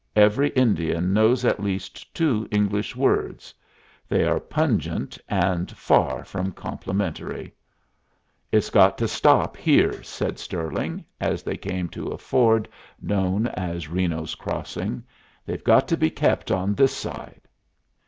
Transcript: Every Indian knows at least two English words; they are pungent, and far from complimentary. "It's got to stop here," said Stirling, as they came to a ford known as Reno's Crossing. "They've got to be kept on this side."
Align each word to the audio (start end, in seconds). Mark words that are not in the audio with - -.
Every 0.15 0.49
Indian 0.49 1.13
knows 1.13 1.45
at 1.45 1.59
least 1.61 2.11
two 2.15 2.47
English 2.49 2.95
words; 2.95 3.53
they 4.09 4.23
are 4.25 4.39
pungent, 4.39 5.19
and 5.29 5.69
far 5.77 6.25
from 6.25 6.53
complimentary. 6.53 7.53
"It's 8.51 8.71
got 8.71 8.97
to 8.97 9.07
stop 9.07 9.55
here," 9.55 10.01
said 10.01 10.39
Stirling, 10.39 11.05
as 11.19 11.43
they 11.43 11.55
came 11.55 11.87
to 11.89 12.07
a 12.07 12.17
ford 12.17 12.67
known 12.99 13.45
as 13.49 13.89
Reno's 13.89 14.33
Crossing. 14.33 15.03
"They've 15.45 15.63
got 15.63 15.87
to 15.89 15.97
be 15.97 16.09
kept 16.09 16.49
on 16.49 16.73
this 16.73 16.97
side." 16.97 17.41